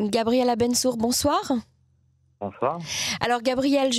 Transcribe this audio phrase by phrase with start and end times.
[0.00, 1.40] Gabriel Abensour, bonsoir.
[2.38, 2.78] Bonsoir.
[3.20, 3.90] Alors Gabriel,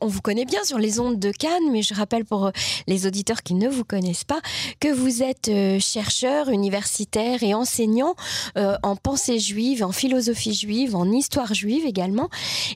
[0.00, 2.50] on vous connaît bien sur les ondes de Cannes, mais je rappelle pour euh,
[2.86, 4.40] les auditeurs qui ne vous connaissent pas
[4.78, 8.14] que vous êtes euh, chercheur, universitaire et enseignant
[8.56, 12.28] euh, en pensée juive, en philosophie juive, en histoire juive également.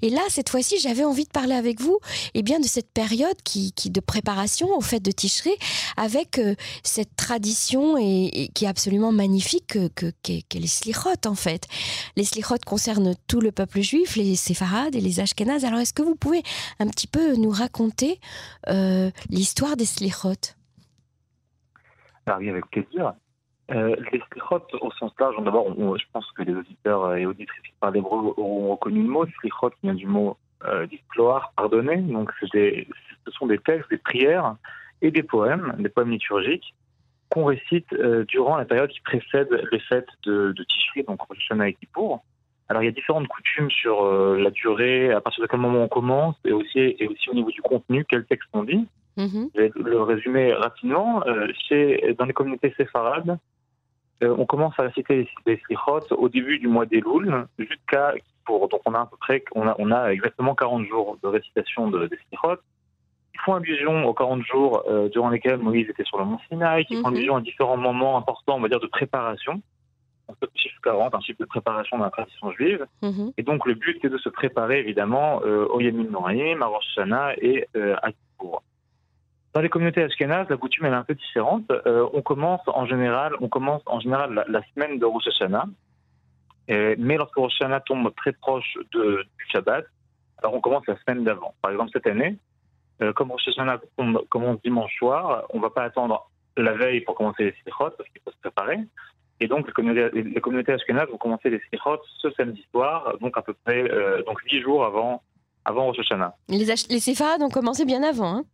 [0.03, 2.01] Et là, cette fois-ci, j'avais envie de parler avec vous
[2.35, 5.57] et eh bien, de cette période qui, de préparation au fait de Tishré,
[5.97, 6.41] avec
[6.83, 11.69] cette tradition et, qui est absolument magnifique que, que, que, les slichot en fait.
[12.17, 15.65] Les slichot concernent tout le peuple juif, les séfarades les Ashkénazes.
[15.65, 16.43] Alors, est-ce que vous pouvez
[16.81, 18.19] un petit peu nous raconter
[18.69, 20.57] euh, l'histoire des slichot
[22.27, 23.15] Alors, oui, avec plaisir.
[23.71, 27.73] Euh, les slichot, au sens large, d'abord, je pense que les auditeurs et auditrices qui
[27.81, 29.27] parlent hébreu auront reconnu le mot.
[29.41, 30.87] Slichot vient du mot euh,
[31.57, 31.99] pardonner.
[31.99, 34.57] Donc, ce sont des textes, des prières
[35.03, 36.75] et des poèmes, des poèmes liturgiques
[37.31, 41.39] qu'on récite euh, durant la période qui précède les fêtes de, de Tishri, donc Rosh
[41.39, 42.23] Hashanah et Kippour.
[42.69, 45.83] Alors il y a différentes coutumes sur euh, la durée, à partir de quel moment
[45.83, 48.87] on commence, et aussi, et aussi au niveau du contenu, quel texte on dit.
[49.17, 49.51] Mhm.
[49.55, 51.23] Je vais le résumer rapidement.
[51.27, 51.47] Euh,
[52.19, 53.39] dans les communautés séfarades,
[54.23, 55.77] euh, on commence à réciter les, les
[56.11, 58.15] au début du mois d'Elul jusqu'à
[58.47, 61.29] pour donc on a à peu près on a, on a exactement 40 jours de
[61.29, 62.61] récitation de, des slichot.
[63.35, 66.95] Ils font allusion aux 40 jours durant lesquels Moïse était sur le mont Sinaï, qui
[66.95, 67.15] font mhm.
[67.15, 69.61] allusion à différents moments importants, on va dire, de préparation
[70.55, 72.87] chiffre 40, un chiffre de préparation dans la tradition juive.
[73.03, 73.33] Mhm.
[73.37, 76.85] Et donc le but c'est de se préparer évidemment euh, au Yamin Noraïm, à Rosh
[76.97, 78.63] Hashanah et euh, à Kippour.
[79.53, 81.71] Dans les communautés ashkénazes, la coutume elle est un peu différente.
[81.71, 85.67] Euh, on commence en général, on commence en général la, semaine de Rosh Hashanah,
[86.69, 89.85] mais lorsque Rosh Hashanah tombe très proche de, du Shabbat,
[90.39, 91.55] alors on commence la semaine d'avant.
[91.63, 92.37] Par exemple cette année,
[93.15, 93.81] comme Rosh Hashanah
[94.29, 98.09] commence dimanche soir, on ne va pas attendre la veille pour commencer les sikhot parce
[98.11, 98.79] qu'il faut se préparer.
[99.41, 100.77] Et donc, les communautés, les communautés
[101.11, 104.85] vont commencer les slichot ce samedi soir, donc à peu près euh, donc 10 jours
[104.85, 105.23] avant,
[105.65, 106.35] avant Rosh Hashanah.
[106.49, 108.37] Les, les séfarades ont commencé bien avant.
[108.37, 108.45] Hein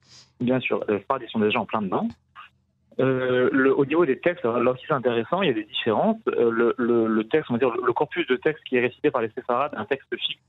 [0.40, 2.08] bien sûr, les séfarades, ils sont déjà en plein dedans.
[2.98, 6.20] Euh, le, au niveau des textes, alors aussi c'est intéressant, il y a des différences.
[6.28, 9.10] Euh, le, le, le, texte, on va dire, le, corpus de texte qui est récité
[9.10, 10.40] par les séfarades, un texte fixe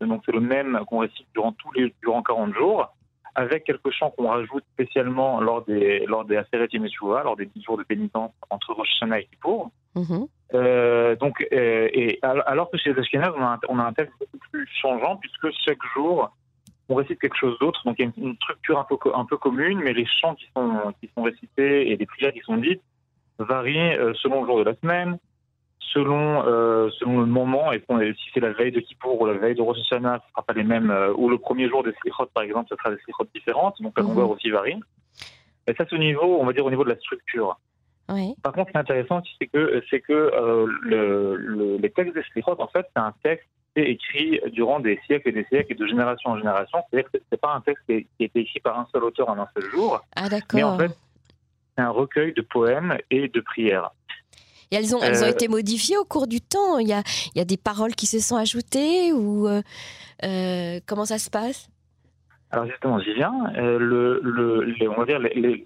[0.00, 2.92] donc c'est le même qu'on récite durant tous les durant 40 jours
[3.34, 7.78] avec quelques chants qu'on rajoute spécialement lors des lors des Aseret lors des 10 jours
[7.78, 9.70] de pénitence entre Rosh Hashanah et Kippour.
[9.94, 10.26] Mhm.
[10.54, 13.92] Euh, donc, euh, et alors que chez les Ashkenaz, on a, un, on a un
[13.92, 16.30] texte beaucoup plus changeant puisque chaque jour
[16.88, 17.80] on récite quelque chose d'autre.
[17.84, 20.46] Donc il y a une, structure un peu un peu commune, mais les chants qui
[20.56, 22.82] sont qui sont récités et les prières qui sont dites
[23.38, 25.18] varient euh, selon le jour de la semaine,
[25.78, 29.54] selon, euh, selon le moment, et si c'est la veille de Kippour ou la veille
[29.54, 32.26] de Rosh Hashanah, ce ne sera pas les mêmes, ou le premier jour des Slichot,
[32.34, 34.32] par exemple, ce sera des Slichot différentes, donc la longueur mhm.
[34.32, 34.78] aussi varie.
[35.66, 37.58] Et ça, c'est au niveau, on va dire, au niveau de la structure.
[38.42, 42.14] Par contre, ce qui est intéressant, c'est que, c'est que euh, le, le, les textes
[42.14, 45.44] des Slichot, en fait, c'est un texte qui est écrit durant des siècles et des
[45.44, 46.78] siècles et de génération en génération.
[46.90, 48.86] C'est-à-dire que ce n'est pas un texte qui, est, qui a été écrit par un
[48.92, 50.00] seul auteur en un seul jour.
[50.16, 50.56] Ah, d'accord.
[50.58, 50.96] Mais en fait,
[51.76, 53.90] c'est un recueil de poèmes et de prières.
[54.72, 56.78] Et elles ont, elles ont euh, été modifiées au cours du temps.
[56.78, 57.02] Il y a,
[57.34, 61.68] il y a des paroles qui se sont ajoutées ou euh, comment ça se passe?
[62.52, 63.52] Alors justement, j'y viens.
[63.54, 65.64] le, le, les, on va dire les, les,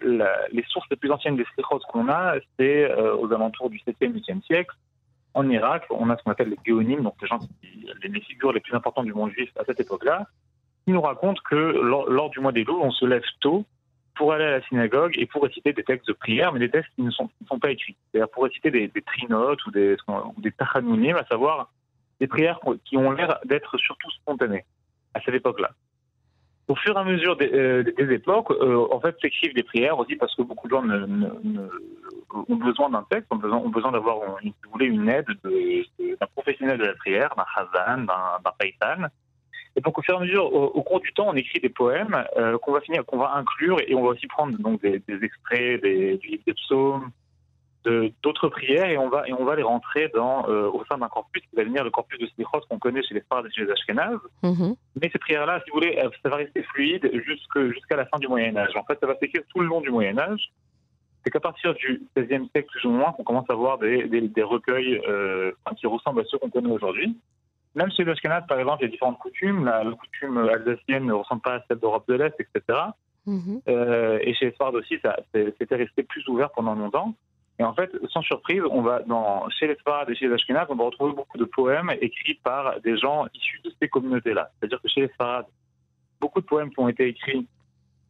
[0.53, 4.43] les, sources les plus anciennes des slichot qu'on a, c'est aux alentours du 7e, 8e
[4.43, 4.75] siècle.
[5.35, 7.41] En Irak, on a ce qu'on appelle les géonymes, donc les gens,
[8.03, 10.27] les, figures les plus importantes du monde juif à cette époque-là,
[10.85, 13.65] qui nous racontent que lors, lors du mois des loups, on se lève tôt
[14.15, 16.93] pour aller à la synagogue et pour réciter des textes de prière, mais des textes
[16.95, 17.97] qui ne sont, sont pas écrits.
[18.13, 21.73] C'est-à-dire pour réciter des, des trinotes ou des, ou des à savoir
[22.21, 24.65] des prières qui ont l'air d'être surtout spontanées
[25.15, 25.71] à cette époque-là.
[26.69, 29.99] Au fur et à mesure des, euh, des époques, euh, en fait, s'écrivent des prières
[29.99, 31.69] aussi parce que beaucoup de gens ne, ne,
[32.33, 36.79] ont besoin d'un texte, ont besoin, besoin d'avoir, si vous voulez, une aide d'un professionnel
[36.79, 39.09] de la prière, d'un chazan, d'un paysan,
[39.77, 42.25] et donc, au fur et à mesure, au, cours du temps, on écrit des poèmes
[42.37, 45.83] euh, qu'on va finir, qu'on va inclure, et on va aussi prendre donc des, extraits
[45.83, 47.11] des, des psaumes,
[48.23, 51.09] d'autres prières, et on va et on va les rentrer dans euh, au sein d'un
[51.09, 53.65] corpus qui va devenir le corpus de Slichot qu'on connaît chez les frères et chez
[53.65, 54.19] les Ashkenazes.
[54.43, 54.77] Mm-hmm.
[55.01, 58.57] Mais ces prières-là, si vous voulez, ça va rester fluide jusqu'à la fin du Moyen
[58.57, 58.75] Âge.
[58.77, 60.51] En fait, ça va s'écrire tout le long du Moyen Âge.
[61.25, 64.43] C'est qu'à partir du XVIe siècle plus ou moins qu'on commence à voir des, des,
[64.43, 67.17] recueils euh, qui ressemblent à ceux qu'on connaît aujourd'hui.
[67.75, 68.13] Même chez les
[68.49, 69.65] par exemple, il y a différentes coutumes.
[69.65, 72.79] La, coutume alsacienne ne ressemble pas à celle d'Europe de l'Est, etc.
[73.27, 73.61] Mhm.
[73.69, 74.99] Euh, et chez les Sfards aussi,
[75.33, 77.15] c'était resté plus ouvert pendant longtemps.
[77.59, 80.67] Et en fait, sans surprise, on va dans, chez les Sfards et chez les Ashkenaz,
[80.71, 84.51] on va retrouver beaucoup de poèmes écrits par des gens issus de ces communautés-là.
[84.59, 85.45] C'est-à-dire que chez les Sfards,
[86.21, 87.47] beaucoup de poèmes qui ont été écrits,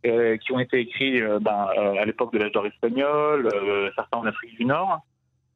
[0.07, 1.69] euh, qui ont été écrits euh, ben,
[1.99, 3.51] à l'époque de l'âge d'or espagnol,
[3.95, 5.01] certains en Afrique du Nord,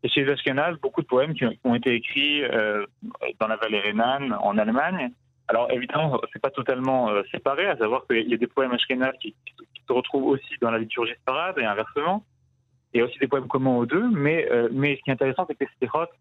[0.03, 2.43] Et chez les Ashkenaz, beaucoup de poèmes qui ont été écrits
[3.41, 5.11] dans la vallée Rhénane, en Allemagne.
[5.49, 9.35] Alors évidemment, c'est pas totalement séparé, à savoir qu'il y a des poèmes Ashkenaz qui,
[9.89, 12.23] se retrouvent aussi dans la liturgie parade et inversement.
[12.95, 15.45] Il y a aussi des poèmes communs aux deux, mais, mais ce qui est intéressant,
[15.47, 16.13] c'est que les stérotes,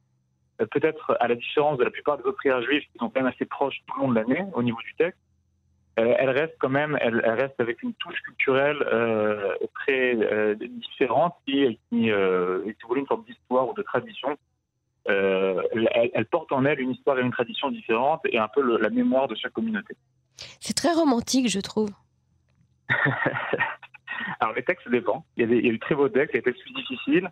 [0.57, 3.31] peut-être à la différence de la plupart des autres prières juives qui sont quand même
[3.33, 5.19] assez proches tout le long de l'année au niveau du texte,
[5.99, 11.33] euh, elle reste quand même, elle, reste avec une touche culturelle euh, très euh, différente
[11.45, 14.37] qui, qui est une forme d'histoire ou de tradition.
[15.05, 19.27] Elle, porte en elle une histoire et une tradition différente et un peu la mémoire
[19.27, 19.95] de chaque communauté.
[20.59, 21.89] C'est très romantique, je trouve.
[24.39, 25.23] Alors les textes dépendent.
[25.35, 26.51] Il y, a des, il y a des très beaux textes, il y a des
[26.51, 27.29] textes plus difficiles.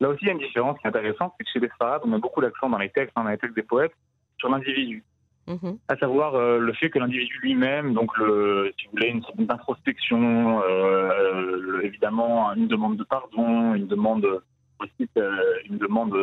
[0.00, 2.02] Là aussi, il y a une différence qui est intéressante, c'est que chez les Sfarades,
[2.04, 3.94] on met beaucoup d'accent dans les textes, dans les textes des poètes,
[4.38, 5.02] sur l'individu.
[5.46, 5.78] Mhm.
[5.88, 9.36] À savoir euh, le fait que l'individu lui-même, donc le, si vous voulez, une sorte
[9.38, 14.26] d'introspection, euh, évidemment une demande de pardon, une demande
[14.80, 15.40] aussi, euh,
[15.70, 16.14] une demande,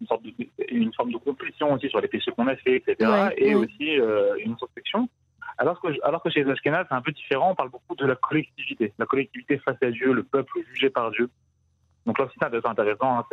[0.00, 0.32] une, sorte de,
[0.70, 3.10] une forme de compulsion aussi sur les péchés qu'on a fait, etc.
[3.36, 3.98] et aussi
[4.44, 5.08] une introspection.
[5.58, 8.92] Alors que, chez les Ashkenaz, c'est un peu différent, on parle beaucoup de la collectivité,
[8.98, 11.30] la collectivité face à Dieu, le peuple jugé par Dieu.
[12.06, 13.26] Donc là aussi, c'est intéressant, hein,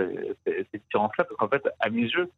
[0.46, 2.30] ces différences-là, parce qu'en fait, à mes yeux,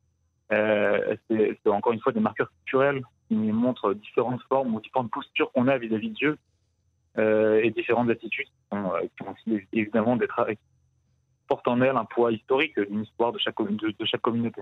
[0.52, 5.52] euh, c'est encore une fois des marqueurs culturels qui montrent différentes formes ou différentes postures
[5.52, 6.38] qu'on a vis-à-vis de Dieu
[7.18, 10.40] euh, et différentes attitudes qui, sont, euh, qui ont aussi évidemment d'être
[11.52, 14.62] porte en elle un poids historique d'une histoire de chaque, de, de chaque communauté.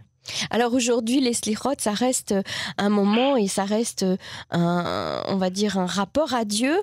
[0.49, 2.33] Alors aujourd'hui, les slichot, ça reste
[2.79, 4.03] un moment et ça reste
[4.49, 6.75] un, on va dire, un rapport à Dieu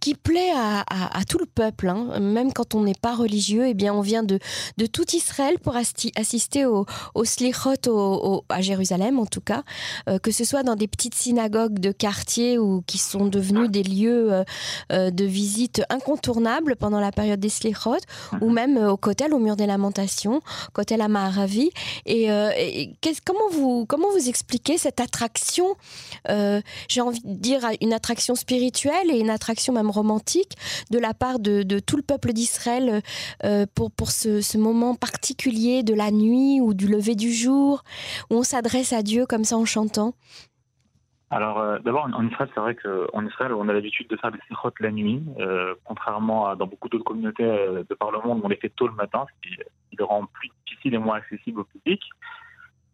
[0.00, 0.84] qui plaît à,
[1.18, 1.88] à, tout le peuple.
[1.88, 2.20] Hein.
[2.20, 4.38] Même quand on n'est pas religieux, eh bien, on vient de,
[4.76, 6.84] de tout Israël pour assister au,
[7.14, 9.62] au slichot au, à Jérusalem, en tout cas,
[10.10, 13.82] euh, que ce soit dans des petites synagogues de quartier ou qui sont devenues des
[13.82, 14.44] lieux euh,
[14.92, 18.04] euh, de visite incontournables pendant la période des slichot,
[18.42, 18.54] ou mhm.
[18.54, 20.40] même au Kotel, au mur des Lamentations,
[20.72, 21.70] côté la Maharavi.
[22.06, 22.50] Et, euh,
[23.24, 25.76] comment, vous, comment vous expliquez cette attraction,
[26.28, 30.52] euh, j'ai envie de dire une attraction spirituelle et une attraction même romantique
[30.90, 33.02] de la part de, tout le peuple d'Israël
[33.44, 37.82] euh, pour, pour ce, ce, moment particulier de la nuit ou du lever du jour,
[38.30, 40.14] où on s'adresse à Dieu comme ça en chantant?
[41.30, 44.38] Alors, euh, d'abord, en Israël, c'est vrai qu'en Israël, on a l'habitude de faire des
[44.46, 48.40] sikhot la nuit, euh, contrairement à dans beaucoup d'autres communautés euh, de par le monde,
[48.42, 49.56] où on les fait tôt le matin, ce qui,
[49.96, 52.00] le rend plus difficile et moins accessible au public.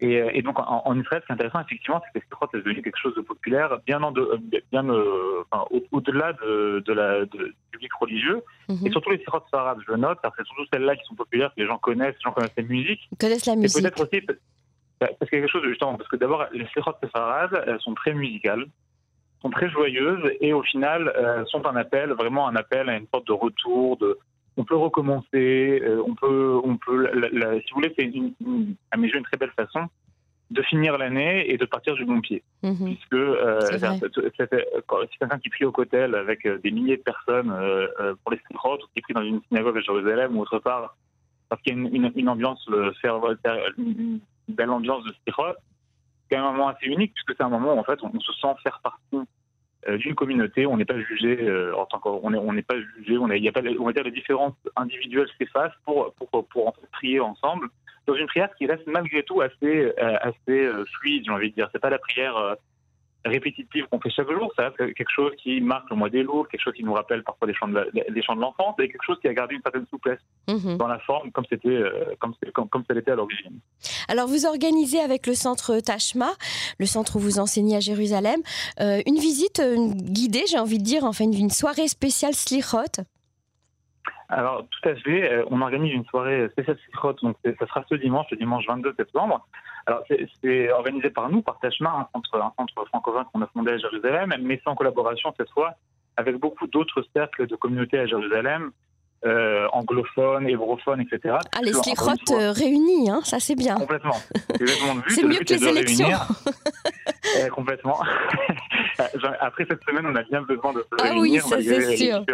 [0.03, 2.81] Et, donc, en, Israël, ce qui est intéressant, effectivement, c'est que les sikhot est devenu
[2.81, 4.41] quelque chose de populaire, bien, en de,
[4.73, 4.89] bien
[5.93, 8.87] au-delà de, la, du public religieux, mhm.
[8.87, 11.61] et surtout les sikhot arabes, je note, car c'est surtout celles-là qui sont populaires, que
[11.61, 13.01] les gens connaissent, les gens connaissent la musique.
[13.13, 13.83] Ils connaissent la musique.
[13.83, 14.23] peut-être aussi
[15.01, 18.13] parce qu'il y a quelque chose justement, parce que d'abord, les Sérot Sefarad, sont très
[18.13, 18.67] musicales,
[19.41, 23.07] sont très joyeuses et au final euh, sont un appel, vraiment un appel à une
[23.13, 24.19] sorte de retour, de
[24.57, 28.11] on peut recommencer, euh, on peut, on peut, si vous voulez, c'est
[28.91, 29.87] à mes yeux une très belle façon
[30.51, 32.43] de finir l'année et de partir du bon pied.
[32.63, 32.85] Mhm.
[32.85, 34.51] Puisque euh, c'est
[35.19, 37.55] quelqu'un qui prie au cotel avec des milliers de personnes
[38.23, 40.97] pour les Sérot, ou qui prie dans une synagogue à Jérusalem ou autre part,
[41.49, 42.69] parce qu'il y a une, une, ambiance
[43.79, 44.21] une,
[44.55, 45.55] belle ambiance de Sirot.
[46.31, 48.55] C'est un moment assez unique puisque c'est un moment où en fait on, se sent
[48.63, 49.29] faire partie
[49.89, 50.67] euh, d'une communauté.
[50.67, 51.75] On n'est pas jugé euh,
[52.05, 53.19] on n'est pas jugé.
[53.19, 57.69] On a pas, on va dire les différences individuelles s'effacent pour pour prier ensemble
[58.07, 61.25] dans une prière qui reste malgré tout assez euh, assez fluide.
[61.25, 61.69] J'ai envie de dire.
[61.73, 62.57] C'est pas la prière
[63.25, 66.63] répétitive qu'on fait chaque jour, ça quelque chose qui marque le mois des loups, quelque
[66.63, 69.55] chose qui nous rappelle parfois des chants de l'enfance, et quelque chose qui a gardé
[69.55, 70.79] une certaine souplesse mhm.
[70.79, 73.59] dans la forme comme c'était euh, comme, comme, comme ça l'était à l'origine.
[74.09, 76.31] Alors vous organisez avec le centre Tashma,
[76.79, 78.41] le centre où vous enseignez à Jérusalem,
[78.81, 83.05] euh, une visite guidée, j'ai envie de dire, enfin une, soirée spéciale Slichot.
[84.31, 85.31] Alors, tout à fait.
[85.31, 88.95] Euh, on organise une soirée spéciale Slichot, donc ça sera ce dimanche, le dimanche 22
[88.97, 89.47] septembre.
[89.87, 90.03] Alors,
[90.43, 93.79] c'est organisé par nous, par Tachma, un centre, un centre francophone qu'on a fondé à
[93.79, 95.75] Jérusalem, mais c'est en collaboration cette fois
[96.17, 98.71] avec beaucoup d'autres cercles de communautés à Jérusalem,
[99.25, 101.37] euh, anglophones, hébrophones, etc.
[101.55, 103.75] Ah, les slichotes euh, réunis, hein, ça c'est bien.
[103.75, 104.17] Complètement.
[105.09, 106.09] C'est mieux que les élections.
[107.39, 108.01] euh, complètement.
[109.41, 111.23] Après cette semaine, on a bien besoin de se ah réunir.
[111.23, 112.25] oui, ça c'est sûr.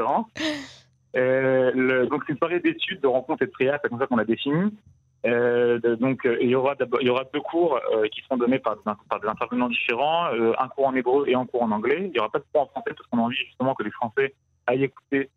[1.16, 4.16] Euh, donc c'est une soirée d'études, de rencontres et de prières, c'est comme ça qu'on
[4.16, 4.72] l'a défini.
[5.24, 7.80] Euh, donc, euh, il y aura deux cours
[8.12, 11.70] qui seront donnés par, des intervenants différents, un cours en hébreu et un cours en
[11.70, 12.02] anglais.
[12.04, 13.90] Il n'y aura pas de cours en français parce qu'on a envie justement que les
[13.90, 14.34] Français
[14.66, 15.30] aillent écouter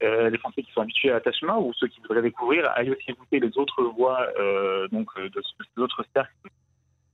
[0.00, 3.40] les Français qui sont habitués à Tachma ou ceux qui voudraient découvrir aillent aussi écouter
[3.40, 4.26] les autres voix
[4.92, 6.34] donc de ces autres cercles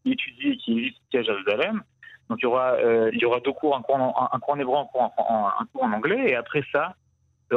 [0.05, 1.83] qui étudient et qui vivent ici à Jérusalem.
[2.29, 5.05] Donc il y aura deux cours, un cours en, hébreu, un
[5.61, 6.95] un cours en anglais, et après ça,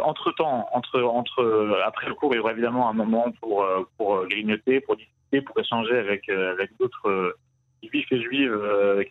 [0.03, 3.87] entre temps, entre, entre, après le cours, il y aura évidemment un moment pour, euh,
[3.97, 7.35] pour grignoter, pour discuter pour échanger avec, avec d'autres
[7.83, 8.57] juifs et juives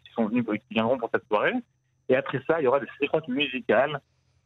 [0.02, 1.52] qui sont venus, qui viendront pour cette soirée.
[2.08, 4.00] Et après ça, il y aura des séquences musicales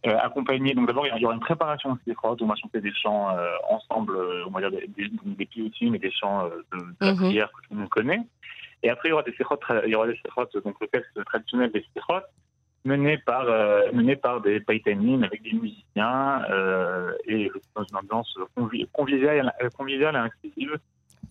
[0.07, 0.75] euh, accompagnées.
[0.75, 3.37] Donc d'abord, il y aura une préparation de séquences où on va chanter des chants
[3.37, 7.13] euh, ensemble, euh, on va dire des, des, des mais des chants de, de la
[7.15, 7.19] mhm.
[7.19, 8.21] prière que tout le monde connaît.
[8.85, 11.25] Et après, il y aura des séquences, il y aura des séquences, donc le texte
[11.25, 12.23] traditionnel des séquences,
[12.85, 18.35] mené par, euh, mené par des païtanines avec des musiciens euh, et dans une ambiance
[18.93, 20.79] conviviale, conviviale et inclusive.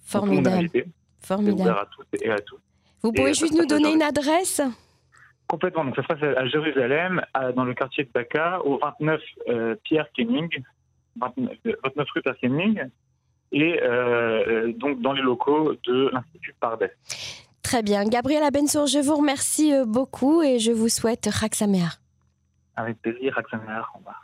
[0.05, 0.69] Formidable.
[1.19, 1.69] Formidable.
[1.69, 2.59] à tous et à tous.
[3.01, 4.61] Vous pouvez juste nous donner une adresse?
[5.47, 5.85] Complètement.
[5.85, 7.21] Donc, ça se passe à Jérusalem,
[7.55, 10.49] dans le quartier de Baka, au 29 euh, Pierre Kenning,
[11.19, 12.81] 29, rue Pierre Kenning,
[13.51, 16.89] et euh, donc dans les locaux de l'Institut Pardes.
[17.67, 18.05] Très bien.
[18.05, 21.99] Gabriela Bensour, je vous remercie euh, beaucoup et je vous souhaite Raksamer.
[22.77, 23.81] Avec plaisir, Raksamer.
[23.93, 24.23] Au revoir.